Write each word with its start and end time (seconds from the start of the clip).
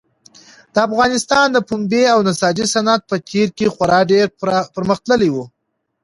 د 0.73 0.75
افغانستان 0.87 1.47
د 1.51 1.57
پنبې 1.69 2.03
او 2.13 2.19
نساجي 2.27 2.65
صنعت 2.73 3.01
په 3.09 3.15
تېر 3.29 3.47
کې 3.57 3.71
خورا 3.73 3.99
ډېر 4.11 4.25
پرمختللی 4.75 5.29
و. 5.33 5.37